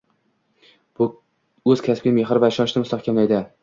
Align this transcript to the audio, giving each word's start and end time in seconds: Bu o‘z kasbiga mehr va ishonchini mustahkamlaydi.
Bu 0.99 1.07
o‘z 1.73 1.87
kasbiga 1.91 2.17
mehr 2.19 2.45
va 2.47 2.53
ishonchini 2.57 2.87
mustahkamlaydi. 2.89 3.49